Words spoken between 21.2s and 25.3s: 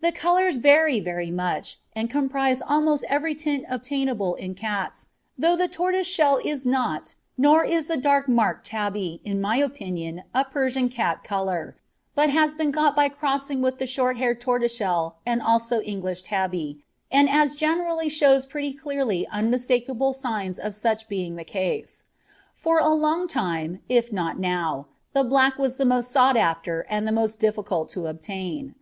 the case. For a long time, if not now, the